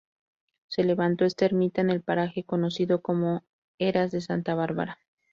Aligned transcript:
Se 0.67 0.83
levantó 0.83 1.25
esta 1.25 1.45
ermita 1.45 1.79
en 1.81 1.91
el 1.91 2.01
paraje 2.01 2.43
conocido 2.43 3.03
como 3.03 3.43
"Eras 3.77 4.09
de 4.09 4.21
Santa 4.21 4.55
Bárbara". 4.55 4.97